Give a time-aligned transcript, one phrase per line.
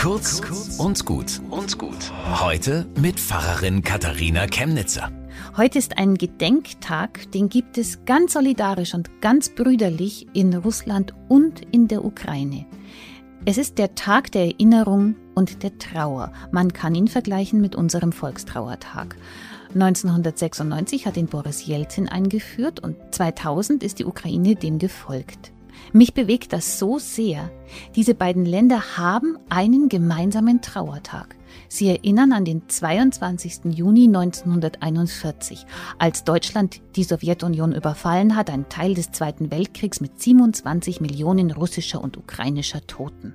[0.00, 0.40] Kurz
[0.78, 2.10] und gut und gut.
[2.40, 5.12] Heute mit Pfarrerin Katharina Chemnitzer.
[5.58, 11.60] Heute ist ein Gedenktag, den gibt es ganz solidarisch und ganz brüderlich in Russland und
[11.70, 12.64] in der Ukraine.
[13.44, 16.32] Es ist der Tag der Erinnerung und der Trauer.
[16.50, 19.16] Man kann ihn vergleichen mit unserem Volkstrauertag.
[19.74, 25.52] 1996 hat ihn Boris Jelzin eingeführt und 2000 ist die Ukraine dem gefolgt.
[25.92, 27.50] Mich bewegt das so sehr.
[27.96, 31.36] Diese beiden Länder haben einen gemeinsamen Trauertag.
[31.68, 33.74] Sie erinnern an den 22.
[33.74, 35.66] Juni 1941,
[35.98, 42.02] als Deutschland die Sowjetunion überfallen hat, ein Teil des Zweiten Weltkriegs mit 27 Millionen russischer
[42.02, 43.34] und ukrainischer Toten.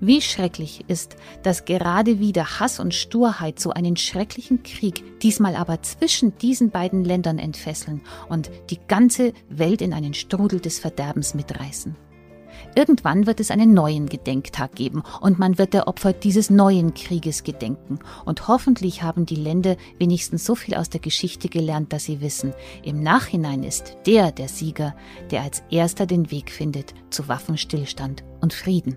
[0.00, 5.82] Wie schrecklich ist, dass gerade wieder Hass und Sturheit so einen schrecklichen Krieg, diesmal aber
[5.82, 11.96] zwischen diesen beiden Ländern entfesseln und die ganze Welt in einen Strudel des Verderbens mitreißen.
[12.74, 17.42] Irgendwann wird es einen neuen Gedenktag geben und man wird der Opfer dieses neuen Krieges
[17.42, 17.98] gedenken.
[18.24, 22.52] Und hoffentlich haben die Länder wenigstens so viel aus der Geschichte gelernt, dass sie wissen,
[22.82, 24.94] im Nachhinein ist der der Sieger,
[25.30, 28.96] der als erster den Weg findet zu Waffenstillstand und Frieden.